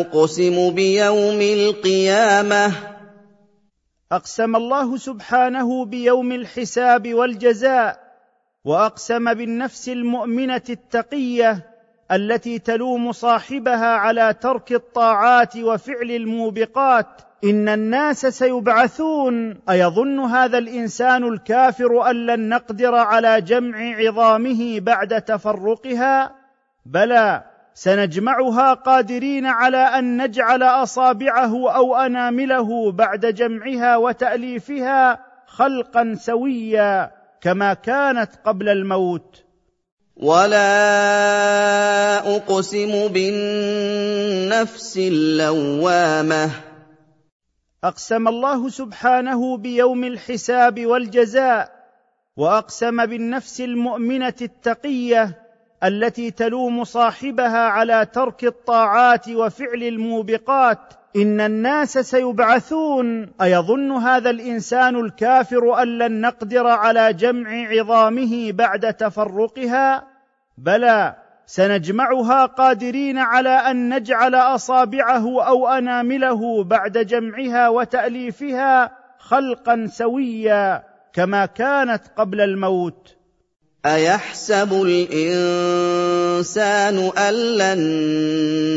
أقسم 0.00 0.70
بيوم 0.70 1.40
القيامة. 1.40 2.72
أقسم 4.12 4.56
الله 4.56 4.96
سبحانه 4.96 5.84
بيوم 5.84 6.32
الحساب 6.32 7.14
والجزاء 7.14 8.00
وأقسم 8.64 9.34
بالنفس 9.34 9.88
المؤمنة 9.88 10.62
التقية 10.70 11.66
التي 12.12 12.58
تلوم 12.58 13.12
صاحبها 13.12 13.92
على 14.04 14.34
ترك 14.40 14.72
الطاعات 14.72 15.56
وفعل 15.56 16.10
الموبقات 16.10 17.29
إن 17.44 17.68
الناس 17.68 18.26
سيبعثون 18.26 19.60
أيظن 19.70 20.20
هذا 20.20 20.58
الإنسان 20.58 21.28
الكافر 21.28 22.10
أن 22.10 22.26
لن 22.26 22.48
نقدر 22.48 22.94
على 22.94 23.40
جمع 23.40 23.96
عظامه 23.96 24.80
بعد 24.80 25.22
تفرقها؟ 25.22 26.34
بلى 26.86 27.42
سنجمعها 27.74 28.74
قادرين 28.74 29.46
على 29.46 29.76
أن 29.76 30.22
نجعل 30.22 30.62
أصابعه 30.62 31.70
أو 31.70 31.96
أنامله 31.96 32.92
بعد 32.92 33.26
جمعها 33.26 33.96
وتأليفها 33.96 35.18
خلقا 35.46 36.14
سويا 36.18 37.10
كما 37.40 37.74
كانت 37.74 38.30
قبل 38.44 38.68
الموت. 38.68 39.44
ولا 40.16 40.76
اقسم 42.36 43.08
بالنفس 43.08 44.96
اللوامه 44.96 46.69
أقسم 47.84 48.28
الله 48.28 48.68
سبحانه 48.68 49.56
بيوم 49.56 50.04
الحساب 50.04 50.86
والجزاء 50.86 51.72
وأقسم 52.36 53.06
بالنفس 53.06 53.60
المؤمنة 53.60 54.34
التقية 54.42 55.38
التي 55.84 56.30
تلوم 56.30 56.84
صاحبها 56.84 57.58
على 57.58 58.06
ترك 58.06 58.44
الطاعات 58.44 59.28
وفعل 59.28 59.82
الموبقات. 59.82 60.78
إن 61.16 61.40
الناس 61.40 61.98
سيبعثون. 61.98 63.32
أيظن 63.42 63.90
هذا 63.90 64.30
الإنسان 64.30 64.96
الكافر 64.96 65.82
أن 65.82 65.98
لن 65.98 66.20
نقدر 66.20 66.66
على 66.66 67.12
جمع 67.12 67.68
عظامه 67.68 68.52
بعد 68.52 68.94
تفرقها؟ 68.94 70.06
بلى 70.58 71.16
سنجمعها 71.50 72.46
قادرين 72.46 73.18
على 73.18 73.48
أن 73.48 73.94
نجعل 73.94 74.34
أصابعه 74.34 75.42
أو 75.42 75.68
أنامله 75.68 76.64
بعد 76.64 76.98
جمعها 76.98 77.68
وتأليفها 77.68 78.96
خلقا 79.18 79.86
سويا 79.92 80.84
كما 81.12 81.46
كانت 81.46 82.02
قبل 82.16 82.40
الموت. 82.40 83.16
أيحسب 83.86 84.72
الإنسان 84.86 86.38
أن 87.18 87.34
لن 87.34 87.80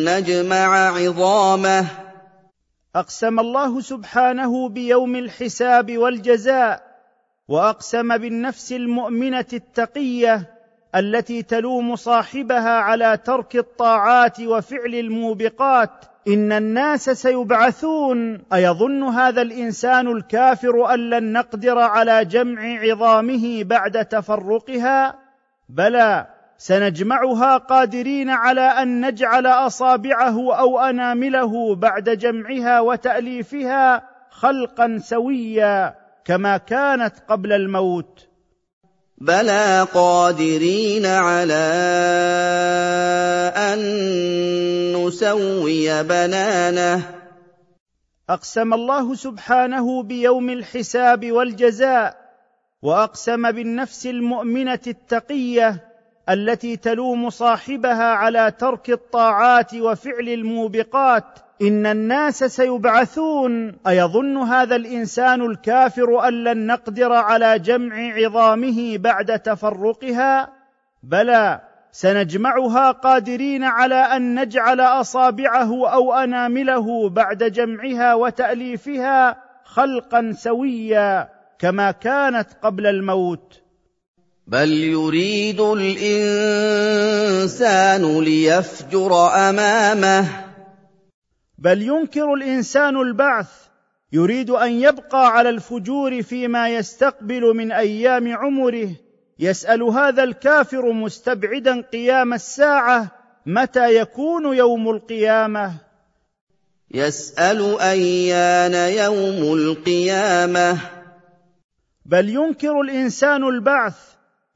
نجمع 0.10 0.90
عظامه؟ 0.98 1.86
أقسم 2.96 3.40
الله 3.40 3.82
سبحانه 3.82 4.70
بيوم 4.70 5.16
الحساب 5.16 5.98
والجزاء 5.98 6.84
وأقسم 7.48 8.18
بالنفس 8.18 8.72
المؤمنة 8.72 9.48
التقية 9.54 10.53
التي 10.96 11.42
تلوم 11.42 11.96
صاحبها 11.96 12.80
على 12.80 13.18
ترك 13.18 13.56
الطاعات 13.56 14.42
وفعل 14.42 14.96
الموبقات. 14.96 15.90
إن 16.28 16.52
الناس 16.52 17.10
سيبعثون. 17.10 18.42
أيظن 18.54 19.04
هذا 19.04 19.42
الإنسان 19.42 20.08
الكافر 20.08 20.94
أن 20.94 21.10
لن 21.10 21.34
نقدر 21.34 21.80
على 21.80 22.26
جمع 22.26 22.80
عظامه 22.80 23.64
بعد 23.64 24.06
تفرقها؟ 24.06 25.16
بلى 25.70 26.28
سنجمعها 26.58 27.58
قادرين 27.58 28.30
على 28.30 28.62
أن 28.62 29.06
نجعل 29.06 29.48
أصابعه 29.48 30.56
أو 30.56 30.80
أنامله 30.80 31.76
بعد 31.76 32.10
جمعها 32.10 32.80
وتأليفها 32.80 34.10
خلقا 34.30 34.98
سويا 35.02 35.96
كما 36.26 36.58
كانت 36.58 37.14
قبل 37.28 37.54
الموت. 37.54 38.28
بلى 39.24 39.88
قادرين 39.94 41.06
على 41.06 41.64
ان 43.56 43.80
نسوي 44.96 46.04
بنانه 46.04 47.02
اقسم 48.30 48.74
الله 48.74 49.16
سبحانه 49.16 50.04
بيوم 50.04 50.50
الحساب 50.50 51.32
والجزاء 51.32 52.18
واقسم 52.82 53.52
بالنفس 53.52 54.08
المؤمنه 54.08 54.80
التقيه 54.88 55.84
التي 56.30 56.78
تلوم 56.78 57.30
صاحبها 57.30 58.04
على 58.04 58.52
ترك 58.60 58.90
الطاعات 58.90 59.74
وفعل 59.74 60.30
الموبقات 60.30 61.40
إن 61.64 61.86
الناس 61.86 62.44
سيبعثون 62.44 63.76
أيظن 63.88 64.38
هذا 64.38 64.76
الإنسان 64.76 65.42
الكافر 65.42 66.28
أن 66.28 66.44
لن 66.44 66.68
نقدر 66.68 67.14
على 67.14 67.60
جمع 67.60 68.14
عظامه 68.16 68.98
بعد 68.98 69.40
تفرقها؟ 69.40 70.50
بلى 71.04 71.62
سنجمعها 71.92 72.92
قادرين 72.92 73.64
على 73.64 73.96
أن 73.96 74.40
نجعل 74.40 74.82
أصابعه 74.82 75.90
أو 75.94 76.14
أنامله 76.14 77.10
بعد 77.10 77.44
جمعها 77.44 78.14
وتأليفها 78.14 79.38
خلقا 79.64 80.32
سويا 80.38 81.30
كما 81.60 81.92
كانت 81.92 82.48
قبل 82.64 82.88
الموت. 82.88 83.62
بل 84.48 84.70
يريد 84.70 85.62
الإنسان 85.62 86.04
ليفجر 88.20 89.30
أمامه 89.50 90.53
بل 91.64 91.82
ينكر 91.82 92.34
الإنسان 92.34 92.98
البعث 92.98 93.48
يريد 94.12 94.50
أن 94.50 94.72
يبقى 94.72 95.28
على 95.28 95.50
الفجور 95.50 96.22
فيما 96.22 96.70
يستقبل 96.70 97.42
من 97.42 97.72
أيام 97.72 98.36
عمره. 98.36 98.90
يسأل 99.40 99.84
هذا 99.84 100.24
الكافر 100.24 100.92
مستبعدا 100.92 101.82
قيام 101.82 102.34
الساعة 102.34 103.12
متى 103.46 103.96
يكون 103.96 104.58
يوم 104.58 104.90
القيامة؟ 104.90 105.74
يسأل 106.92 107.80
أيان 107.80 108.74
يوم 108.74 109.54
القيامة. 109.54 110.78
بل 112.06 112.30
ينكر 112.30 112.82
الإنسان 112.82 113.44
البعث 113.44 113.98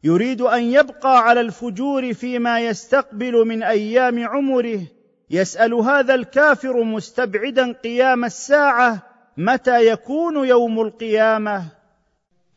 يريد 0.04 0.42
أن 0.42 0.64
يبقى 0.64 1.20
على 1.20 1.42
الفجور 1.42 2.14
فيما 2.14 2.60
يستقبل 2.60 3.34
من 3.34 3.64
أيام 3.64 4.28
عمره. 4.28 4.97
يسأل 5.30 5.74
هذا 5.74 6.16
الكافر 6.16 6.84
مستبعدا 6.84 7.72
قيام 7.84 8.26
الساعة 8.26 9.00
متى 9.38 9.88
يكون 9.88 10.48
يوم 10.48 10.82
القيامة. 10.82 11.64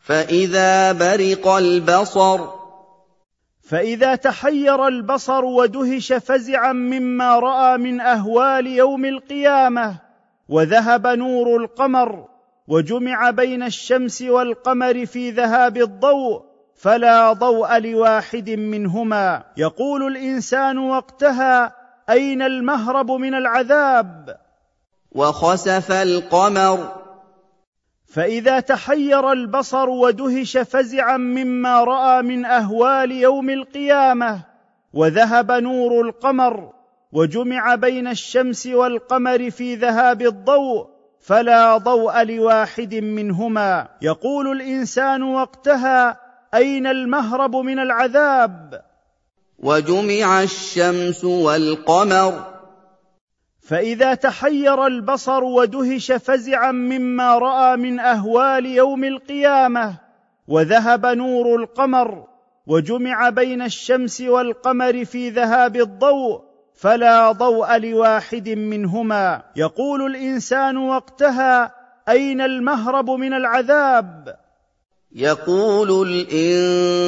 فإذا 0.00 0.92
برق 0.92 1.48
البصر. 1.48 2.60
فإذا 3.62 4.14
تحير 4.14 4.88
البصر 4.88 5.44
ودهش 5.44 6.12
فزعا 6.12 6.72
مما 6.72 7.38
رأى 7.38 7.78
من 7.78 8.00
أهوال 8.00 8.66
يوم 8.66 9.04
القيامة 9.04 9.96
وذهب 10.48 11.06
نور 11.06 11.56
القمر 11.56 12.28
وجمع 12.68 13.30
بين 13.30 13.62
الشمس 13.62 14.22
والقمر 14.22 15.06
في 15.06 15.30
ذهاب 15.30 15.76
الضوء 15.76 16.42
فلا 16.76 17.32
ضوء 17.32 17.78
لواحد 17.78 18.50
منهما. 18.50 19.44
يقول 19.56 20.06
الإنسان 20.06 20.78
وقتها 20.78 21.79
أين 22.10 22.42
المهرب 22.42 23.10
من 23.10 23.34
العذاب؟ 23.34 24.36
وخسف 25.12 25.92
القمر. 25.92 27.00
فإذا 28.06 28.60
تحير 28.60 29.32
البصر 29.32 29.88
ودهش 29.88 30.58
فزعا 30.58 31.16
مما 31.16 31.84
رأى 31.84 32.22
من 32.22 32.44
أهوال 32.44 33.12
يوم 33.12 33.50
القيامة 33.50 34.40
وذهب 34.92 35.52
نور 35.52 36.00
القمر 36.00 36.72
وجمع 37.12 37.74
بين 37.74 38.08
الشمس 38.08 38.66
والقمر 38.66 39.50
في 39.50 39.74
ذهاب 39.74 40.22
الضوء 40.22 40.86
فلا 41.20 41.76
ضوء 41.76 42.22
لواحد 42.22 42.94
منهما. 42.94 43.88
يقول 44.02 44.52
الإنسان 44.52 45.22
وقتها 45.22 46.20
أين 46.54 46.86
المهرب 46.86 47.56
من 47.56 47.78
العذاب؟ 47.78 48.89
وجمع 49.60 50.42
الشمس 50.42 51.24
والقمر. 51.24 52.50
فإذا 53.60 54.14
تحير 54.14 54.86
البصر 54.86 55.44
ودهش 55.44 56.12
فزعا 56.12 56.72
مما 56.72 57.38
رأى 57.38 57.76
من 57.76 58.00
أهوال 58.00 58.66
يوم 58.66 59.04
القيامة 59.04 59.94
وذهب 60.48 61.06
نور 61.06 61.56
القمر 61.56 62.26
وجمع 62.66 63.28
بين 63.28 63.62
الشمس 63.62 64.20
والقمر 64.20 65.04
في 65.04 65.30
ذهاب 65.30 65.76
الضوء 65.76 66.40
فلا 66.74 67.32
ضوء 67.32 67.76
لواحد 67.76 68.48
منهما. 68.48 69.42
يقول 69.56 70.06
الإنسان 70.06 70.76
وقتها 70.76 71.74
أين 72.08 72.40
المهرب 72.40 73.10
من 73.10 73.34
العذاب؟ 73.34 74.36
يقول 75.12 76.08
الإنسان 76.08 77.00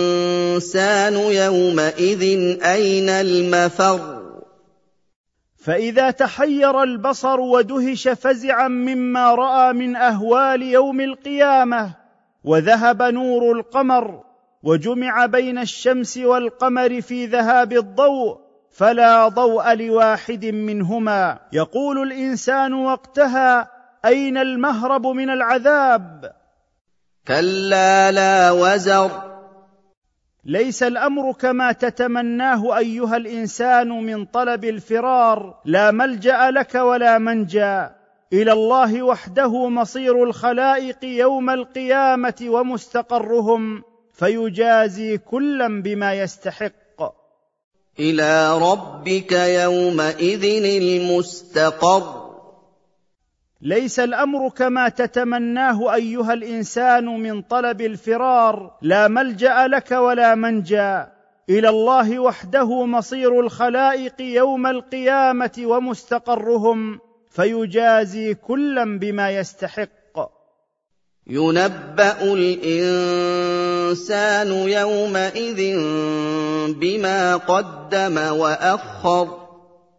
يومئذ 1.15 2.23
أين 2.65 3.09
المفر؟ 3.09 4.23
فإذا 5.65 6.11
تحير 6.11 6.83
البصر 6.83 7.41
ودهش 7.41 8.09
فزعا 8.09 8.69
مما 8.69 9.35
رأى 9.35 9.73
من 9.73 9.97
أهوال 9.97 10.63
يوم 10.63 11.01
القيامة 11.01 11.95
وذهب 12.45 13.03
نور 13.03 13.53
القمر 13.53 14.25
وجمع 14.63 15.27
بين 15.27 15.59
الشمس 15.59 16.19
والقمر 16.19 17.01
في 17.01 17.27
ذهاب 17.27 17.73
الضوء 17.73 18.39
فلا 18.71 19.29
ضوء 19.29 19.75
لواحد 19.75 20.45
منهما. 20.45 21.39
يقول 21.53 22.03
الإنسان 22.03 22.75
وقتها 22.75 23.71
أين 24.05 24.39
المهرب 24.39 25.07
من 25.07 25.31
العذاب؟ 25.31 26.42
كلا 27.29 28.11
لا 28.11 28.51
وزر. 28.51 29.11
ليس 30.45 30.83
الأمر 30.83 31.33
كما 31.33 31.73
تتمناه 31.73 32.79
أيها 32.79 33.17
الإنسان 33.17 33.89
من 33.89 34.25
طلب 34.25 34.65
الفرار. 34.65 35.61
لا 35.65 35.91
ملجأ 35.91 36.51
لك 36.51 36.75
ولا 36.75 37.19
منجأ. 37.19 37.95
إلى 38.33 38.53
الله 38.53 39.03
وحده 39.03 39.69
مصير 39.69 40.25
الخلائق 40.25 41.05
يوم 41.05 41.51
القيامة 41.51 42.35
ومستقرهم 42.43 43.83
فيجازي 44.13 45.19
كلا 45.19 45.83
بما 45.83 46.15
يستحق. 46.15 47.03
إلى 47.99 48.59
ربك 48.59 49.33
يومئذ 49.33 50.65
المستقر. 50.83 52.22
ليس 53.63 54.01
الأمر 54.01 54.49
كما 54.49 54.89
تتمناه 54.89 55.95
أيها 55.95 56.33
الإنسان 56.33 57.05
من 57.05 57.43
طلب 57.43 57.81
الفرار 57.81 58.79
لا 58.83 59.09
ملجأ 59.09 59.67
لك 59.67 59.91
ولا 59.91 60.35
منجأ. 60.35 61.13
إلى 61.51 61.69
الله 61.69 62.19
وحده 62.19 62.87
مصير 62.87 63.41
الخلائق 63.41 64.21
يوم 64.21 64.67
القيامة 64.67 65.63
ومستقرهم 65.65 67.01
فيجازي 67.31 68.35
كلا 68.35 68.99
بما 68.99 69.31
يستحق. 69.31 69.89
ينبأ 71.27 72.23
الإنسان 72.23 73.89
يومئذ 74.53 75.77
بما 76.75 77.37
قدم 77.37 78.19
وأخر. 78.19 79.42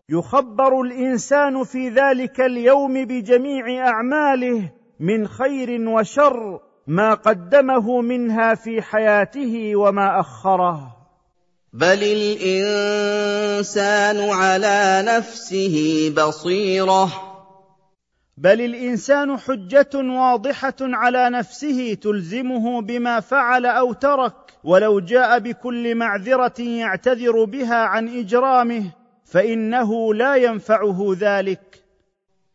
يخبر 0.10 0.82
الإنسان 0.82 1.64
في 1.64 1.90
ذلك 1.90 2.42
اليوم 2.42 3.06
بجميع 3.06 3.88
أعماله 3.88 4.70
من 5.00 5.28
خير 5.28 5.90
وشر 5.90 6.60
ما 6.88 7.14
قدمه 7.14 8.02
منها 8.02 8.56
في 8.56 8.82
حياته 8.82 9.76
وما 9.76 10.20
أخره. 10.20 10.98
بل 11.74 12.04
الإنسان 12.04 13.10
على 14.30 15.04
نفسه 15.08 16.10
بصيرة. 16.18 17.10
بل 18.38 18.62
الإنسان 18.62 19.38
حجة 19.38 19.90
واضحة 19.96 20.76
على 20.82 21.30
نفسه 21.30 21.94
تلزمه 21.94 22.82
بما 22.82 23.20
فعل 23.20 23.66
أو 23.66 23.94
ترك 23.94 24.34
ولو 24.64 25.00
جاء 25.00 25.40
بكل 25.40 25.96
معذرة 25.96 26.62
يعتذر 26.62 27.44
بها 27.44 27.76
عن 27.76 28.20
إجرامه. 28.20 29.03
فإنه 29.34 30.14
لا 30.14 30.36
ينفعه 30.36 31.16
ذلك. 31.20 31.84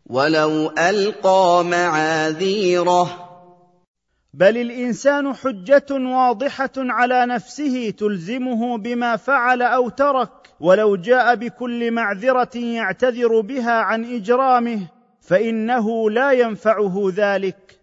ولو 0.07 0.71
ألقى 0.79 1.65
معاذيره. 1.65 3.29
بل 4.35 4.57
الإنسان 4.57 5.35
حجة 5.35 5.87
واضحة 5.91 6.71
على 6.77 7.27
نفسه 7.27 7.91
تلزمه 7.91 8.79
بما 8.79 9.17
فعل 9.17 9.63
أو 9.63 9.89
ترك. 9.89 10.31
ولو 10.61 10.97
جاء 10.97 11.35
بكل 11.35 11.91
معذرة 11.91 12.59
يعتذر 12.59 13.41
بها 13.41 13.73
عن 13.73 14.15
إجرامه 14.15 14.81
فإنه 15.21 16.11
لا 16.11 16.33
ينفعه 16.33 17.13
ذلك. 17.17 17.79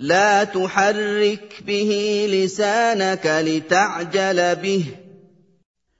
لا 0.00 0.44
تحرك 0.44 1.62
به 1.66 2.26
لسانك 2.30 3.26
لتعجل 3.26 4.56
به. 4.56 5.03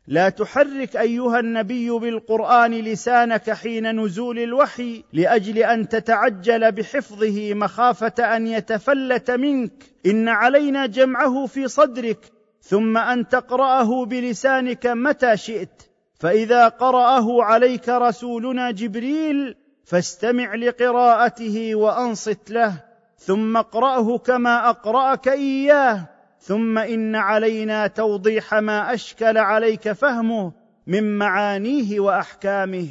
لا 0.07 0.29
تحرك 0.29 0.97
أيها 0.97 1.41
النبي 1.41 1.91
بالقرآن 1.91 2.75
لسانك 2.75 3.51
حين 3.51 4.01
نزول 4.01 4.39
الوحي 4.39 5.05
لأجل 5.13 5.59
أن 5.59 5.89
تتعجل 5.89 6.73
بحفظه 6.73 7.55
مخافة 7.55 8.37
أن 8.37 8.47
يتفلت 8.47 9.31
منك. 9.31 9.73
إن 10.07 10.29
علينا 10.29 10.87
جمعه 10.87 11.47
في 11.47 11.69
صدرك 11.69 12.33
ثم 12.61 12.99
أن 12.99 13.29
تقرأه 13.29 14.05
بلسانك 14.05 14.87
متى 14.87 15.37
شئت. 15.37 15.83
فإذا 16.21 16.69
قرأه 16.69 17.43
عليك 17.43 17.89
رسولنا 17.89 18.71
جبريل 18.71 19.57
فاستمع 19.85 20.55
لقراءته 20.55 21.75
وأنصت 21.75 22.51
له 22.51 22.83
ثم 23.19 23.57
اقرأه 23.57 24.19
كما 24.19 24.71
أقرأك 24.71 25.29
إياه. 25.29 26.14
ثم 26.47 26.79
إن 26.79 27.15
علينا 27.15 27.87
توضيح 27.87 28.55
ما 28.55 28.95
أشكل 28.95 29.39
عليك 29.39 29.93
فهمه 29.93 30.53
من 30.87 31.19
معانيه 31.19 32.01
وأحكامه. 32.01 32.89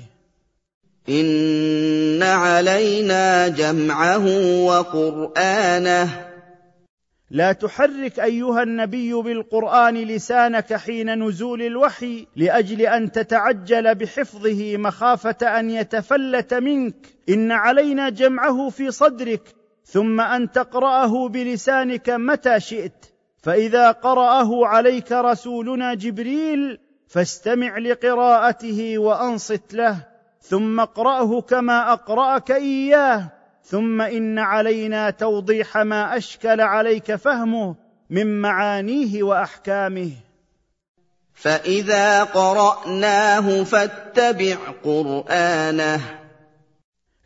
إن 1.10 2.24
علينا 2.24 3.48
جمعه 3.48 4.26
وقرآنه. 4.66 6.10
لا 7.32 7.52
تحرك 7.52 8.20
أيها 8.20 8.64
النبي 8.64 9.14
بالقرآن 9.14 9.98
لسانك 9.98 10.74
حين 10.74 11.24
نزول 11.24 11.62
الوحي 11.62 12.28
لأجل 12.36 12.82
أن 12.82 13.12
تتعجل 13.12 13.96
بحفظه 13.96 14.78
مخافة 14.78 15.60
أن 15.60 15.70
يتفلت 15.70 16.54
منك. 16.54 16.96
إن 17.30 17.52
علينا 17.52 18.10
جمعه 18.10 18.70
في 18.70 18.92
صدرك 18.92 19.42
ثم 19.86 20.22
أن 20.22 20.52
تقرأه 20.52 21.28
بلسانك 21.28 22.10
متى 22.10 22.60
شئت. 22.60 23.13
فإذا 23.44 23.92
قرأه 23.92 24.68
عليك 24.68 25.12
رسولنا 25.12 25.94
جبريل 25.94 26.80
فاستمع 27.08 27.78
لقراءته 27.78 28.98
وأنصت 28.98 29.74
له 29.74 29.98
ثم 30.42 30.80
اقرأه 30.80 31.42
كما 31.42 31.94
أقرأك 31.94 32.52
إياه 32.52 33.32
ثم 33.64 34.02
إن 34.02 34.40
علينا 34.40 35.10
توضيح 35.10 35.78
ما 35.78 36.18
أشكل 36.18 36.62
عليك 36.62 37.16
فهمه 37.16 37.76
من 38.10 38.42
معانيه 38.42 39.24
وأحكامه. 39.24 40.12
فإذا 41.34 42.24
قرأناه 42.24 43.64
فاتبع 43.64 44.58
قرآنه. 44.84 46.23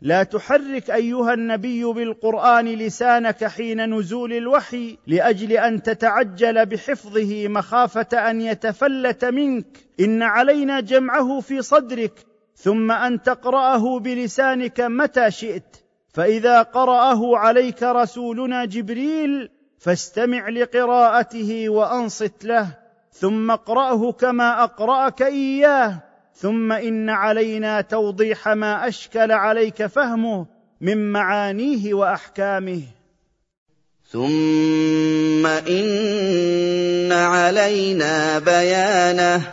لا 0.00 0.22
تحرك 0.22 0.90
أيها 0.90 1.34
النبي 1.34 1.84
بالقرآن 1.84 2.68
لسانك 2.68 3.44
حين 3.44 3.94
نزول 3.94 4.32
الوحي 4.32 4.98
لأجل 5.06 5.52
أن 5.52 5.82
تتعجل 5.82 6.66
بحفظه 6.66 7.48
مخافة 7.48 8.30
أن 8.30 8.40
يتفلت 8.40 9.24
منك. 9.24 9.66
إن 10.00 10.22
علينا 10.22 10.80
جمعه 10.80 11.40
في 11.40 11.62
صدرك 11.62 12.26
ثم 12.54 12.92
أن 12.92 13.22
تقرأه 13.22 13.98
بلسانك 13.98 14.80
متى 14.80 15.30
شئت. 15.30 15.76
فإذا 16.14 16.62
قرأه 16.62 17.36
عليك 17.36 17.82
رسولنا 17.82 18.64
جبريل 18.64 19.50
فاستمع 19.78 20.48
لقراءته 20.48 21.68
وأنصت 21.68 22.44
له 22.44 22.68
ثم 23.12 23.50
اقرأه 23.50 24.12
كما 24.12 24.64
أقرأك 24.64 25.22
إياه. 25.22 26.07
ثم 26.40 26.72
إن 26.72 27.10
علينا 27.10 27.80
توضيح 27.80 28.48
ما 28.48 28.88
أشكل 28.88 29.32
عليك 29.32 29.86
فهمه 29.86 30.46
من 30.80 31.12
معانيه 31.12 31.94
وأحكامه. 31.94 32.82
ثم 34.10 35.46
إن 35.46 37.12
علينا 37.12 38.38
بيانه. 38.38 39.52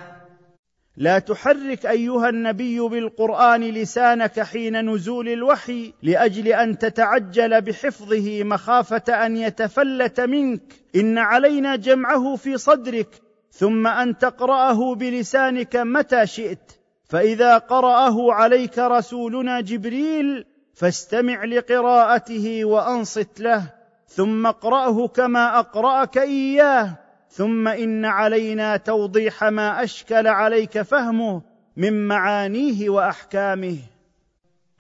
لا 0.98 1.20
تحرك 1.20 1.86
أيها 1.86 2.30
النبي 2.30 2.80
بالقرآن 2.80 3.64
لسانك 3.64 4.40
حين 4.40 4.90
نزول 4.90 5.30
الوحي 5.30 5.94
لأجل 6.04 6.48
أن 6.48 6.78
تتعجل 6.78 7.62
بحفظه 7.62 8.44
مخافة 8.44 9.26
أن 9.26 9.38
يتفلت 9.38 10.20
منك. 10.20 10.62
إن 10.96 11.18
علينا 11.18 11.76
جمعه 11.76 12.36
في 12.36 12.58
صدرك 12.58 13.25
ثم 13.58 13.88
أن 13.88 14.18
تقرأه 14.18 14.96
بلسانك 14.96 15.76
متى 15.76 16.28
شئت 16.28 16.72
فإذا 17.10 17.58
قرأه 17.58 18.34
عليك 18.34 18.80
رسولنا 18.80 19.62
جبريل 19.62 20.46
فاستمع 20.74 21.46
لقراءته 21.46 22.66
وأنصت 22.66 23.40
له 23.40 23.64
ثم 24.08 24.48
اقرأه 24.48 25.08
كما 25.08 25.60
أقرأك 25.60 26.18
إياه 26.18 26.96
ثم 27.30 27.68
إن 27.68 28.06
علينا 28.06 28.78
توضيح 28.78 29.44
ما 29.44 29.84
أشكل 29.84 30.28
عليك 30.28 30.82
فهمه 30.82 31.42
من 31.78 32.08
معانيه 32.08 32.90
وأحكامه. 32.90 33.78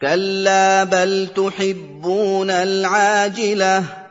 كلا 0.01 0.83
بل 0.83 1.27
تحبون 1.35 2.49
العاجلة. 2.49 4.04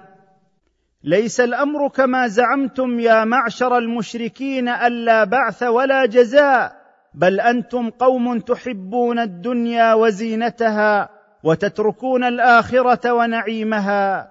ليس 1.04 1.40
الأمر 1.40 1.88
كما 1.88 2.28
زعمتم 2.28 3.00
يا 3.00 3.25
معشر 3.25 3.78
المشركين 3.78 4.68
ألا 4.68 5.25
بعث 5.25 5.62
ولا 5.62 6.06
جزاء 6.06 6.76
بل 7.14 7.40
أنتم 7.40 7.90
قوم 7.90 8.40
تحبون 8.40 9.18
الدنيا 9.18 9.94
وزينتها 9.94 11.08
وتتركون 11.42 12.25
الآخرة 12.25 13.12
ونعيمها. 13.12 14.30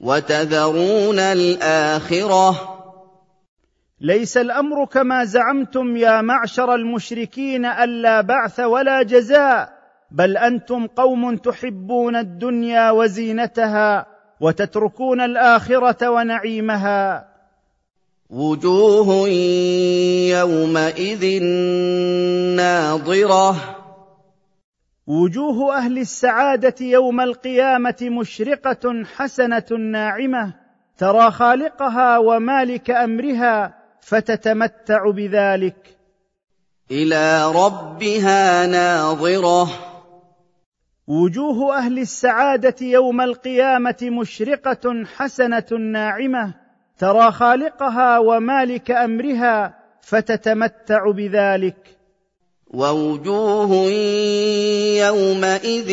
وتذرون 0.00 1.18
الآخرة. 1.18 2.54
ليس 4.00 4.36
الأمر 4.36 4.84
كما 4.84 5.24
زعمتم 5.24 5.96
يا 5.96 6.20
معشر 6.20 6.74
المشركين 6.74 7.66
ألا 7.66 8.20
بعث 8.20 8.60
ولا 8.60 9.02
جزاء 9.02 9.72
بل 10.10 10.36
أنتم 10.36 10.86
قوم 10.86 11.36
تحبون 11.36 12.16
الدنيا 12.16 12.90
وزينتها 12.90 14.17
وتتركون 14.40 15.20
الآخرة 15.20 16.10
ونعيمها. 16.10 17.28
وجوه 18.30 19.28
يومئذ 20.28 21.42
ناظرة. 22.56 23.56
وجوه 25.06 25.76
أهل 25.76 25.98
السعادة 25.98 26.74
يوم 26.80 27.20
القيامة 27.20 27.96
مشرقة 28.02 29.04
حسنة 29.16 29.66
ناعمة. 29.92 30.54
ترى 30.98 31.30
خالقها 31.30 32.18
ومالك 32.18 32.90
أمرها 32.90 33.74
فتتمتع 34.00 35.10
بذلك. 35.10 35.96
إلى 36.90 37.52
ربها 37.52 38.66
ناظرة. 38.66 39.87
وجوه 41.08 41.76
أهل 41.76 41.98
السعادة 41.98 42.74
يوم 42.80 43.20
القيامة 43.20 43.96
مشرقة 44.02 45.04
حسنة 45.16 45.66
ناعمة 45.92 46.54
ترى 46.98 47.32
خالقها 47.32 48.18
ومالك 48.18 48.90
أمرها 48.90 49.74
فتتمتع 50.00 51.10
بذلك. 51.10 51.98
ووجوه 52.66 53.70
يومئذ 55.06 55.90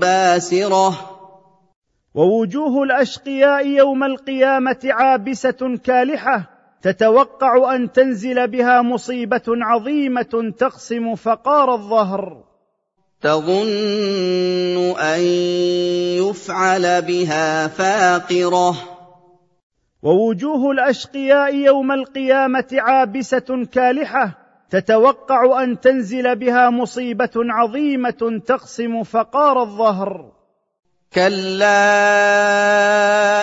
باسرة. 0.00 0.94
ووجوه 2.14 2.82
الأشقياء 2.82 3.66
يوم 3.66 4.04
القيامة 4.04 4.80
عابسة 4.84 5.78
كالحة 5.84 6.50
تتوقع 6.82 7.74
أن 7.74 7.92
تنزل 7.92 8.48
بها 8.48 8.82
مصيبة 8.82 9.42
عظيمة 9.48 10.52
تقسم 10.58 11.14
فقار 11.14 11.74
الظهر. 11.74 12.51
تظن 13.22 14.94
أن 14.98 15.20
يفعل 16.18 17.02
بها 17.02 17.66
فاقرة. 17.66 18.76
ووجوه 20.02 20.70
الأشقياء 20.70 21.54
يوم 21.54 21.92
القيامة 21.92 22.66
عابسة 22.72 23.66
كالحة 23.72 24.38
تتوقع 24.70 25.62
أن 25.62 25.80
تنزل 25.80 26.36
بها 26.36 26.70
مصيبة 26.70 27.30
عظيمة 27.36 28.40
تقسم 28.46 29.02
فقار 29.02 29.62
الظهر. 29.62 30.32
كلا 31.14 31.80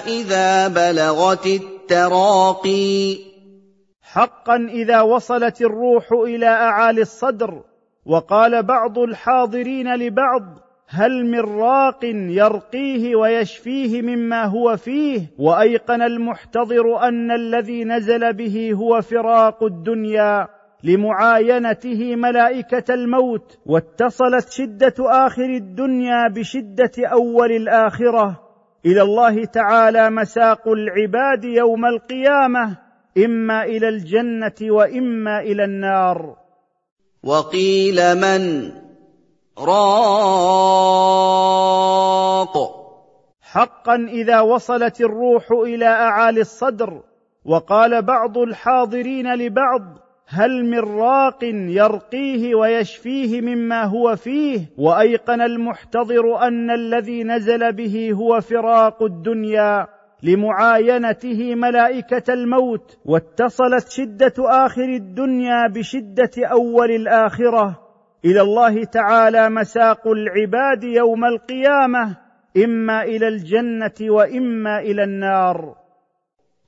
إذا 0.07 0.67
بلغت 0.67 1.45
التراقي. 1.45 3.17
حقا 4.01 4.55
إذا 4.55 5.01
وصلت 5.01 5.61
الروح 5.61 6.11
إلى 6.11 6.47
أعالي 6.47 7.01
الصدر 7.01 7.63
وقال 8.05 8.63
بعض 8.63 8.99
الحاضرين 8.99 9.95
لبعض 9.95 10.43
هل 10.91 11.25
من 11.25 11.39
راق 11.39 12.05
يرقيه 12.29 13.15
ويشفيه 13.15 14.01
مما 14.01 14.45
هو 14.45 14.77
فيه؟ 14.77 15.21
وأيقن 15.39 16.01
المحتضر 16.01 17.07
أن 17.07 17.31
الذي 17.31 17.83
نزل 17.83 18.33
به 18.33 18.71
هو 18.73 19.01
فراق 19.01 19.63
الدنيا 19.63 20.47
لمعاينته 20.83 22.15
ملائكة 22.15 22.93
الموت 22.93 23.57
واتصلت 23.65 24.49
شدة 24.51 24.93
آخر 24.99 25.45
الدنيا 25.45 26.27
بشدة 26.27 26.91
أول 26.97 27.51
الآخرة. 27.51 28.39
إلى 28.85 29.01
الله 29.01 29.45
تعالى 29.45 30.09
مساق 30.09 30.67
العباد 30.67 31.43
يوم 31.43 31.85
القيامة 31.85 32.77
إما 33.25 33.63
إلى 33.63 33.89
الجنة 33.89 34.73
وإما 34.73 35.39
إلى 35.39 35.63
النار. 35.63 36.35
وقيل 37.23 38.15
من 38.15 38.71
راق. 39.57 40.19
حقا 43.41 43.95
إذا 43.95 44.41
وصلت 44.41 45.01
الروح 45.01 45.51
إلى 45.51 45.85
أعالي 45.85 46.41
الصدر 46.41 47.01
وقال 47.45 48.01
بعض 48.01 48.37
الحاضرين 48.37 49.33
لبعض 49.33 49.81
هل 50.27 50.65
من 50.65 50.79
راق 50.79 51.43
يرقيه 51.43 52.55
ويشفيه 52.55 53.41
مما 53.41 53.83
هو 53.83 54.15
فيه؟ 54.15 54.61
وأيقن 54.77 55.41
المحتضر 55.41 56.47
أن 56.47 56.71
الذي 56.71 57.23
نزل 57.23 57.71
به 57.73 58.11
هو 58.13 58.41
فراق 58.41 59.03
الدنيا. 59.03 59.87
لمعاينته 60.23 61.55
ملائكة 61.55 62.33
الموت 62.33 62.97
واتصلت 63.05 63.89
شدة 63.89 64.33
آخر 64.39 64.83
الدنيا 64.83 65.67
بشدة 65.67 66.31
أول 66.37 66.91
الآخرة. 66.91 67.79
إلى 68.25 68.41
الله 68.41 68.83
تعالى 68.83 69.49
مساق 69.49 70.07
العباد 70.07 70.83
يوم 70.83 71.25
القيامة 71.25 72.17
إما 72.57 73.03
إلى 73.03 73.27
الجنة 73.27 73.93
وإما 74.01 74.79
إلى 74.79 75.03
النار. 75.03 75.75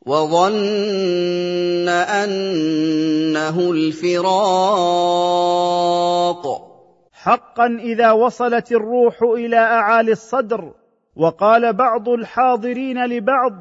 وظن 0.06 1.90
أنه 1.90 3.72
الفراق. 3.72 5.12
حقا 7.14 7.66
إذا 7.80 8.12
وصلت 8.12 8.72
الروح 8.72 9.22
إلى 9.24 9.58
أعالي 9.58 10.12
الصدر 10.12 10.74
وقال 11.16 11.74
بعض 11.74 12.10
الحاضرين 12.10 13.06
لبعض 13.06 13.54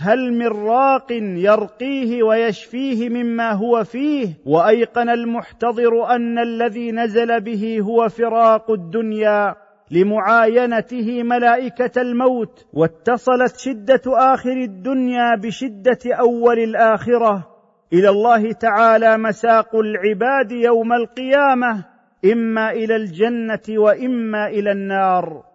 هل 0.00 0.32
من 0.32 0.46
راق 0.46 1.12
يرقيه 1.12 2.22
ويشفيه 2.22 3.08
مما 3.08 3.52
هو 3.52 3.84
فيه؟ 3.84 4.28
وأيقن 4.46 5.08
المحتضر 5.08 6.14
أن 6.16 6.38
الذي 6.38 6.92
نزل 6.92 7.40
به 7.40 7.80
هو 7.80 8.08
فراق 8.08 8.70
الدنيا 8.70 9.54
لمعاينته 9.90 11.22
ملائكة 11.22 12.00
الموت 12.00 12.66
واتصلت 12.72 13.56
شدة 13.56 14.02
آخر 14.06 14.52
الدنيا 14.52 15.36
بشدة 15.36 15.98
أول 16.14 16.58
الآخرة. 16.58 17.48
إلى 17.92 18.08
الله 18.08 18.52
تعالى 18.52 19.18
مساق 19.18 19.76
العباد 19.76 20.52
يوم 20.52 20.92
القيامة 20.92 21.84
إما 22.32 22.70
إلى 22.70 22.96
الجنة 22.96 23.80
وإما 23.80 24.46
إلى 24.46 24.72
النار. 24.72 25.47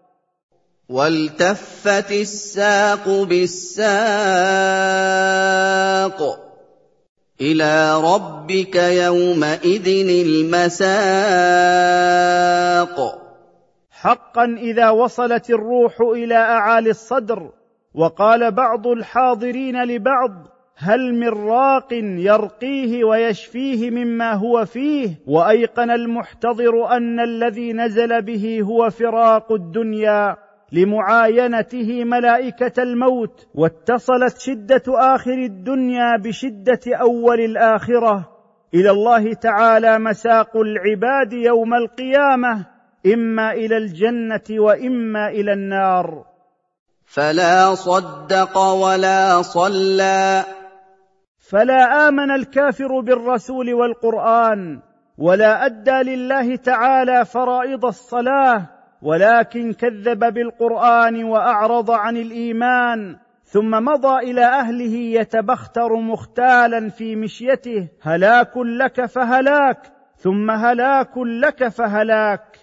والتفت 0.89 2.11
الساق 2.11 3.23
بالساق 3.23 3.83
إلى 7.41 8.01
ربك 8.01 8.75
يومئذ 8.75 9.87
المساق. 10.27 10.93
حقا 13.91 14.45
إذا 14.45 14.89
وصلت 14.89 15.49
الروح 15.49 16.01
إلى 16.01 16.35
أعالي 16.35 16.89
الصدر 16.89 17.49
وقال 17.93 18.51
بعض 18.51 18.87
الحاضرين 18.87 19.83
لبعض 19.83 20.31
هل 20.75 21.13
من 21.15 21.29
راق 21.29 21.93
يرقيه 22.17 23.03
ويشفيه 23.03 23.91
مما 23.91 24.33
هو 24.33 24.65
فيه؟ 24.65 25.09
وأيقن 25.27 25.91
المحتضر 25.91 26.87
أن 26.97 27.19
الذي 27.19 27.73
نزل 27.73 28.21
به 28.21 28.61
هو 28.61 28.89
فراق 28.89 29.51
الدنيا. 29.51 30.42
لمعاينته 30.73 32.03
ملائكة 32.03 32.83
الموت 32.83 33.47
واتصلت 33.55 34.37
شدة 34.37 34.83
آخر 34.87 35.33
الدنيا 35.33 36.17
بشدة 36.17 36.95
أول 37.01 37.39
الآخرة. 37.39 38.29
إلى 38.73 38.91
الله 38.91 39.33
تعالى 39.33 39.99
مساق 39.99 40.57
العباد 40.57 41.33
يوم 41.33 41.73
القيامة 41.73 42.65
إما 43.13 43.51
إلى 43.51 43.77
الجنة 43.77 44.61
وإما 44.61 45.27
إلى 45.27 45.53
النار. 45.53 46.25
فلا 47.05 47.75
صدق 47.75 48.57
ولا 48.57 49.41
صلى. 49.41 50.43
فلا 51.49 52.07
آمن 52.07 52.31
الكافر 52.31 52.99
بالرسول 52.99 53.73
والقرآن 53.73 54.79
ولا 55.17 55.65
أدى 55.65 56.15
لله 56.15 56.55
تعالى 56.55 57.25
فرائض 57.25 57.85
الصلاة 57.85 58.72
ولكن 59.03 59.73
كذب 59.73 60.33
بالقرآن 60.33 61.23
وأعرض 61.23 61.91
عن 61.91 62.17
الإيمان 62.17 63.17
ثم 63.43 63.71
مضى 63.71 64.31
إلى 64.31 64.45
أهله 64.45 64.95
يتبختر 65.19 65.95
مختالا 65.95 66.89
في 66.89 67.15
مشيته 67.15 67.87
هلاك 68.01 68.57
لك 68.57 69.05
فهلاك 69.05 69.77
ثم 70.17 70.51
هلاك 70.51 71.17
لك 71.17 71.67
فهلاك. 71.67 72.59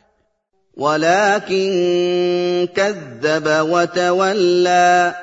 ولكن 0.77 1.71
كذب 2.77 3.47
وتولى. 3.71 5.15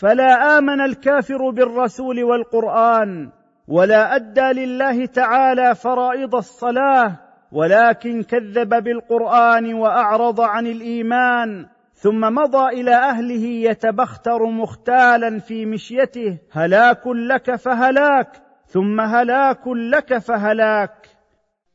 فلا 0.00 0.58
آمن 0.58 0.80
الكافر 0.80 1.50
بالرسول 1.50 2.24
والقرآن 2.24 3.30
ولا 3.68 4.16
أدى 4.16 4.40
لله 4.40 5.06
تعالى 5.06 5.74
فرائض 5.74 6.34
الصلاة 6.34 7.29
ولكن 7.52 8.22
كذب 8.22 8.68
بالقرآن 8.84 9.74
وأعرض 9.74 10.40
عن 10.40 10.66
الإيمان 10.66 11.66
ثم 11.94 12.20
مضى 12.20 12.80
إلى 12.80 12.94
أهله 12.94 13.46
يتبختر 13.70 14.44
مختالا 14.44 15.38
في 15.38 15.66
مشيته 15.66 16.38
هلاك 16.52 17.06
لك 17.06 17.56
فهلاك 17.56 18.42
ثم 18.72 19.00
هلاك 19.00 19.66
لك 19.66 20.18
فهلاك. 20.18 21.08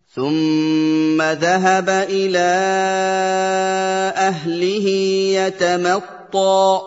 ثم 0.07 1.21
ذهب 1.21 1.89
إلى 1.89 2.49
أهله 4.17 4.87
يتمطى. 5.39 6.79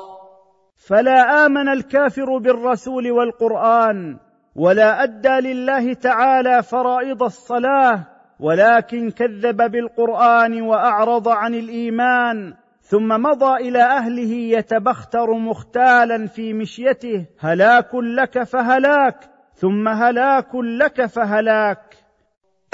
فلا 0.88 1.46
آمن 1.46 1.68
الكافر 1.68 2.38
بالرسول 2.38 3.10
والقرآن 3.10 4.18
ولا 4.56 5.02
أدى 5.02 5.52
لله 5.52 5.94
تعالى 5.94 6.62
فرائض 6.62 7.22
الصلاة 7.22 8.17
ولكن 8.40 9.10
كذب 9.10 9.70
بالقرآن 9.70 10.62
وأعرض 10.62 11.28
عن 11.28 11.54
الإيمان 11.54 12.54
ثم 12.82 13.08
مضى 13.08 13.68
إلى 13.68 13.82
أهله 13.82 14.32
يتبختر 14.32 15.32
مختالا 15.32 16.26
في 16.26 16.52
مشيته 16.52 17.26
هلاك 17.40 17.94
لك 17.94 18.42
فهلاك 18.42 19.30
ثم 19.54 19.88
هلاك 19.88 20.54
لك 20.54 21.06
فهلاك. 21.06 21.96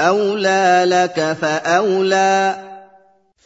أولى 0.00 0.84
لك 0.86 1.32
فأولى. 1.32 2.54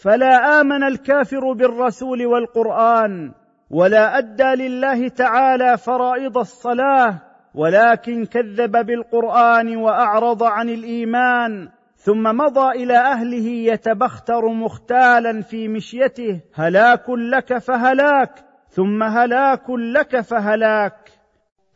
فلا 0.03 0.61
آمن 0.61 0.83
الكافر 0.83 1.53
بالرسول 1.53 2.27
والقرآن 2.27 3.33
ولا 3.71 4.19
أدى 4.19 4.69
لله 4.69 5.09
تعالى 5.09 5.79
فرائض 5.79 6.39
الصلاة 6.39 7.19
ولكن 7.55 8.27
كذب 8.27 8.87
بالقرآن 8.87 9.77
وأعرض 9.77 10.43
عن 10.43 10.69
الإيمان 10.69 11.69
ثم 11.99 12.23
مضى 12.23 12.71
إلى 12.83 12.97
أهله 12.97 13.49
يتبختر 13.73 14.49
مختالا 14.49 15.43
في 15.43 15.69
مشيته 15.69 16.41
هلاك 16.55 17.05
لك 17.09 17.59
فهلاك 17.59 18.49
ثم 18.71 19.03
هلاك 19.03 19.71
لك 19.71 20.21
فهلاك. 20.21 21.11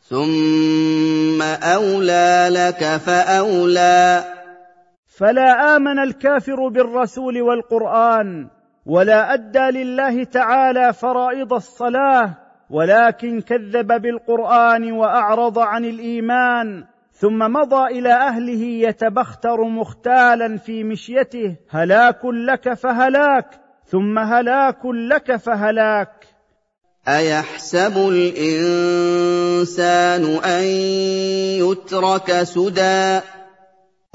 ثم 0.01 1.43
أولى 1.43 2.49
لك 2.51 2.85
فأولى. 2.97 4.25
فلا 5.07 5.77
آمن 5.77 5.99
الكافر 5.99 6.69
بالرسول 6.69 7.43
والقرآن 7.43 8.49
ولا 8.87 9.35
أدى 9.35 9.85
لله 9.85 10.25
تعالى 10.25 10.93
فرائض 10.93 11.53
الصلاة 11.53 12.35
ولكن 12.71 13.41
كذب 13.41 14.03
بالقرآن 14.03 14.93
وأعرض 14.93 15.59
عن 15.59 15.85
الإيمان. 15.85 16.85
ثم 17.13 17.39
مضى 17.39 17.99
إلى 17.99 18.13
أهله 18.13 18.63
يتبختر 18.89 19.65
مختالا 19.65 20.59
في 20.59 20.85
مشيته 20.85 21.57
هلاك 21.69 22.25
لك 22.25 22.75
فهلاك 22.75 23.47
ثم 23.87 24.19
هلاك 24.19 24.85
لك 24.85 25.37
فهلاك. 25.37 26.27
أيحسب 27.09 28.09
الإنسان 28.09 29.65
أن 30.25 30.65
يترك 31.63 32.43
سدى؟ 32.43 33.21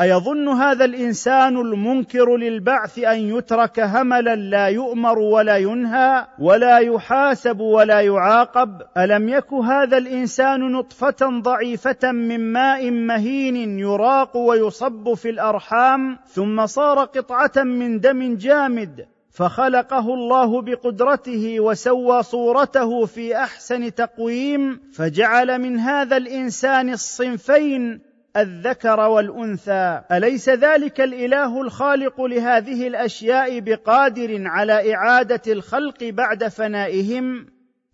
أيظن 0.01 0.47
هذا 0.47 0.85
الإنسان 0.85 1.57
المنكر 1.57 2.37
للبعث 2.37 2.99
أن 2.99 3.19
يترك 3.19 3.79
هملا 3.79 4.35
لا 4.35 4.67
يؤمر 4.67 5.19
ولا 5.19 5.57
ينهى 5.57 6.25
ولا 6.39 6.77
يحاسب 6.77 7.59
ولا 7.59 8.01
يعاقب؟ 8.01 8.81
ألم 8.97 9.29
يك 9.29 9.53
هذا 9.53 9.97
الإنسان 9.97 10.71
نطفة 10.71 11.39
ضعيفة 11.41 12.11
من 12.11 12.39
ماء 12.53 12.91
مهين 12.91 13.79
يراق 13.79 14.37
ويصب 14.37 15.13
في 15.13 15.29
الأرحام 15.29 16.17
ثم 16.27 16.65
صار 16.65 16.99
قطعة 16.99 17.63
من 17.63 17.99
دم 17.99 18.35
جامد 18.35 19.05
فخلقه 19.31 20.13
الله 20.13 20.61
بقدرته 20.61 21.59
وسوى 21.59 22.23
صورته 22.23 23.05
في 23.05 23.35
أحسن 23.35 23.93
تقويم 23.93 24.79
فجعل 24.93 25.61
من 25.61 25.79
هذا 25.79 26.17
الإنسان 26.17 26.89
الصنفين 26.89 28.06
الذكر 28.37 28.99
والأنثى. 28.99 30.01
أليس 30.11 30.49
ذلك 30.49 31.01
الإله 31.01 31.61
الخالق 31.61 32.21
لهذه 32.21 32.87
الأشياء 32.87 33.59
بقادر 33.59 34.43
على 34.45 34.95
إعادة 34.95 35.41
الخلق 35.47 36.03
بعد 36.03 36.47
فنائهم؟ 36.47 37.47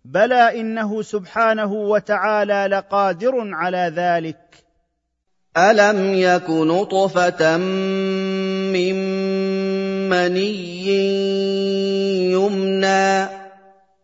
بلى 0.04 0.60
إنه 0.60 1.02
سبحانه 1.02 1.72
وتعالى 1.72 2.66
لقادر 2.70 3.32
على 3.36 3.92
ذلك. 3.96 4.38
ألم 5.56 6.14
يك 6.14 6.50
نطفة 6.50 7.56
من 7.56 8.94
مني 10.08 10.86
يمنى 12.32 13.43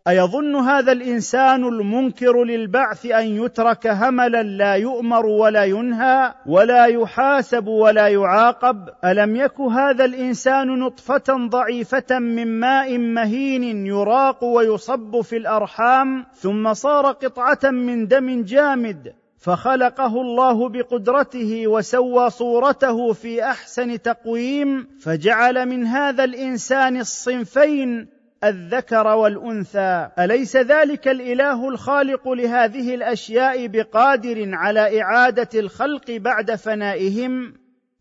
أيظن 0.07 0.55
هذا 0.55 0.91
الإنسان 0.91 1.63
المنكر 1.63 2.43
للبعث 2.43 3.05
أن 3.05 3.25
يترك 3.45 3.87
هملا 3.87 4.43
لا 4.43 4.73
يؤمر 4.73 5.25
ولا 5.25 5.63
ينهى 5.63 6.33
ولا 6.45 6.85
يحاسب 6.85 7.67
ولا 7.67 8.07
يعاقب؟ 8.07 8.89
ألم 9.05 9.35
يك 9.35 9.61
هذا 9.61 10.05
الإنسان 10.05 10.79
نطفة 10.79 11.47
ضعيفة 11.49 12.19
من 12.19 12.47
ماء 12.59 12.97
مهين 12.97 13.85
يراق 13.85 14.43
ويصب 14.43 15.21
في 15.21 15.37
الأرحام 15.37 16.25
ثم 16.35 16.73
صار 16.73 17.11
قطعة 17.11 17.71
من 17.71 18.07
دم 18.07 18.43
جامد 18.43 19.13
فخلقه 19.37 20.21
الله 20.21 20.69
بقدرته 20.69 21.67
وسوى 21.67 22.29
صورته 22.29 23.13
في 23.13 23.43
أحسن 23.43 24.01
تقويم 24.01 24.87
فجعل 25.01 25.65
من 25.65 25.85
هذا 25.85 26.23
الإنسان 26.23 26.97
الصنفين 26.97 28.20
الذكر 28.43 29.07
والأنثى. 29.07 30.09
أليس 30.19 30.55
ذلك 30.55 31.07
الإله 31.07 31.69
الخالق 31.69 32.27
لهذه 32.27 32.95
الأشياء 32.95 33.67
بقادر 33.67 34.49
على 34.53 35.01
إعادة 35.01 35.59
الخلق 35.59 36.11
بعد 36.11 36.55
فنائهم؟ 36.55 37.53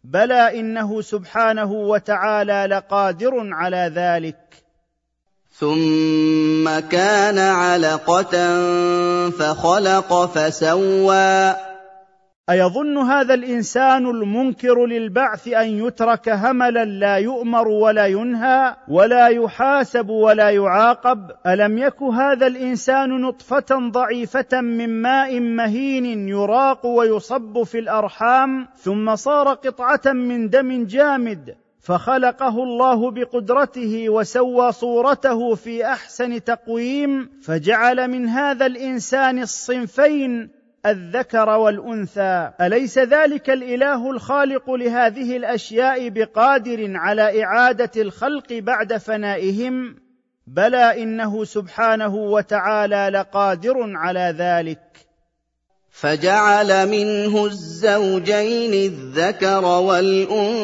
بلى 0.05 0.61
إنه 0.61 1.01
سبحانه 1.01 1.73
وتعالى 1.73 2.67
لقادر 2.71 3.33
على 3.37 3.93
ذلك. 3.95 4.37
ثم 5.59 6.79
كان 6.91 7.39
علقة 7.39 8.61
فخلق 9.31 10.25
فسوى. 10.25 11.70
أيظن 12.51 12.99
هذا 12.99 13.35
الإنسان 13.35 14.07
المنكر 14.07 14.87
للبعث 14.87 15.49
أن 15.49 15.87
يترك 15.87 16.29
هملا 16.29 16.85
لا 16.85 17.17
يؤمر 17.17 17.69
ولا 17.69 18.07
ينهى 18.07 18.77
ولا 18.89 19.27
يحاسب 19.27 20.09
ولا 20.09 20.51
يعاقب؟ 20.51 21.31
ألم 21.47 21.79
يك 21.79 22.03
هذا 22.03 22.47
الإنسان 22.47 23.21
نطفة 23.21 23.91
ضعيفة 23.91 24.61
من 24.61 25.03
ماء 25.03 25.41
مهين 25.41 26.29
يراق 26.29 26.87
ويصب 26.87 27.63
في 27.63 27.79
الأرحام 27.79 28.69
ثم 28.77 29.17
صار 29.17 29.49
قطعة 29.49 30.13
من 30.13 30.49
دم 30.49 30.87
جامد 30.87 31.55
فخلقه 31.81 32.63
الله 32.63 33.11
بقدرته 33.11 34.09
وسوى 34.09 34.73
صورته 34.73 35.55
في 35.55 35.87
أحسن 35.87 36.45
تقويم 36.45 37.31
فجعل 37.43 38.09
من 38.09 38.29
هذا 38.29 38.67
الإنسان 38.67 39.39
الصنفين 39.39 40.60
الذكر 40.87 41.49
والأنثى. 41.49 42.51
أليس 42.61 42.99
ذلك 42.99 43.51
الإله 43.51 44.11
الخالق 44.11 44.71
لهذه 44.71 45.37
الأشياء 45.37 46.09
بقادر 46.09 46.97
على 46.97 47.45
إعادة 47.45 47.91
الخلق 47.97 48.53
بعد 48.53 48.97
فنائهم؟ 48.97 49.97
بلى 50.47 51.03
إنه 51.03 51.45
سبحانه 51.45 52.15
وتعالى 52.15 53.11
لقادر 53.13 53.77
على 53.97 54.35
ذلك. 54.39 54.81
فجعل 55.91 56.89
منه 56.89 57.47
الزوجين 57.47 58.73
الذكر 58.73 59.65
والأنثى. 59.65 60.61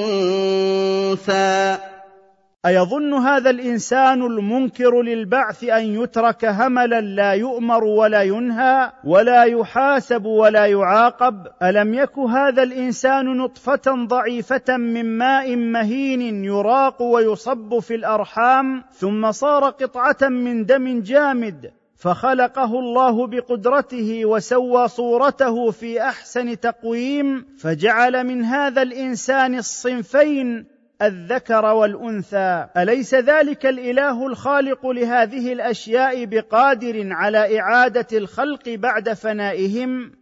أيظن 2.67 3.15
هذا 3.15 3.51
الإنسان 3.51 4.23
المنكر 4.23 5.03
للبعث 5.03 5.65
أن 5.65 6.03
يترك 6.03 6.45
هملا 6.45 7.01
لا 7.01 7.33
يؤمر 7.33 7.85
ولا 7.85 8.23
ينهى 8.23 8.93
ولا 9.05 9.43
يحاسب 9.45 10.25
ولا 10.25 10.67
يعاقب؟ 10.67 11.47
ألم 11.63 11.95
يك 11.95 12.19
هذا 12.19 12.63
الإنسان 12.63 13.37
نطفة 13.37 14.07
ضعيفة 14.07 14.77
من 14.77 15.19
ماء 15.19 15.57
مهين 15.57 16.45
يراق 16.45 17.03
ويصب 17.03 17.79
في 17.79 17.95
الأرحام 17.95 18.85
ثم 18.93 19.33
صار 19.33 19.65
قطعة 19.65 20.29
من 20.29 20.67
دم 20.67 21.01
جامد 21.01 21.71
فخلقه 21.97 22.79
الله 22.79 23.27
بقدرته 23.27 24.25
وسوى 24.25 24.89
صورته 24.89 25.71
في 25.71 26.03
أحسن 26.03 26.61
تقويم 26.61 27.47
فجعل 27.59 28.25
من 28.25 28.45
هذا 28.45 28.83
الإنسان 28.83 29.55
الصنفين 29.55 30.76
الذكر 31.03 31.65
والأنثى. 31.65 32.67
أليس 32.77 33.15
ذلك 33.15 33.67
الإله 33.67 34.27
الخالق 34.27 34.87
لهذه 34.87 35.53
الأشياء 35.53 36.25
بقادر 36.25 37.09
على 37.11 37.61
إعادة 37.61 38.07
الخلق 38.13 38.69
بعد 38.69 39.13
فنائهم؟ 39.13 40.13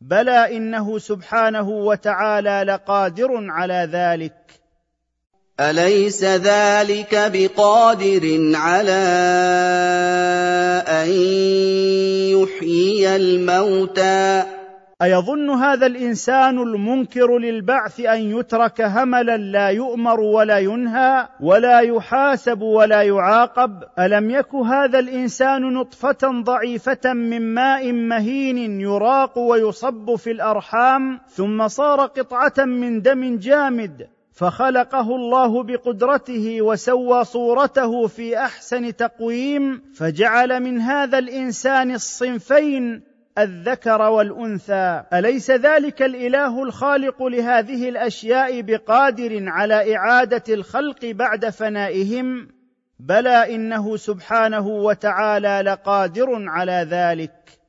بلى 0.00 0.56
إنه 0.56 0.98
سبحانه 0.98 1.68
وتعالى 1.68 2.64
لقادر 2.66 3.30
على 3.50 3.88
ذلك. 3.92 4.34
أليس 5.60 6.24
ذلك 6.24 7.30
بقادر 7.34 8.52
على 8.54 9.04
أن 10.88 11.08
يحيي 12.42 13.16
الموتى؟ 13.16 14.44
أيظن 15.02 15.50
هذا 15.50 15.86
الإنسان 15.86 16.58
المنكر 16.58 17.38
للبعث 17.38 18.00
أن 18.00 18.20
يترك 18.38 18.80
هملا 18.80 19.36
لا 19.36 19.68
يؤمر 19.68 20.20
ولا 20.20 20.58
ينهى 20.58 21.28
ولا 21.40 21.80
يحاسب 21.80 22.62
ولا 22.62 23.02
يعاقب؟ 23.02 23.82
ألم 23.98 24.30
يك 24.30 24.54
هذا 24.54 24.98
الإنسان 24.98 25.74
نطفة 25.74 26.42
ضعيفة 26.42 27.12
من 27.12 27.54
ماء 27.54 27.92
مهين 27.92 28.80
يراق 28.80 29.38
ويصب 29.38 30.14
في 30.14 30.30
الأرحام 30.30 31.20
ثم 31.28 31.68
صار 31.68 32.00
قطعة 32.00 32.64
من 32.64 33.02
دم 33.02 33.38
جامد 33.38 34.08
فخلقه 34.32 35.16
الله 35.16 35.62
بقدرته 35.62 36.62
وسوى 36.62 37.24
صورته 37.24 38.06
في 38.06 38.38
أحسن 38.38 38.96
تقويم 38.96 39.82
فجعل 39.94 40.60
من 40.62 40.80
هذا 40.80 41.18
الإنسان 41.18 41.90
الصنفين 41.90 43.13
الذكر 43.38 44.02
والأنثى. 44.02 45.04
أليس 45.12 45.50
ذلك 45.50 46.02
الإله 46.02 46.62
الخالق 46.62 47.22
لهذه 47.22 47.88
الأشياء 47.88 48.60
بقادر 48.60 49.48
على 49.48 49.96
إعادة 49.96 50.54
الخلق 50.54 51.04
بعد 51.04 51.48
فنائهم؟ 51.48 52.48
بلى 52.98 53.54
إنه 53.54 53.96
سبحانه 53.96 54.66
وتعالى 54.66 55.62
لقادر 55.64 56.48
على 56.48 56.86
ذلك. 56.90 57.63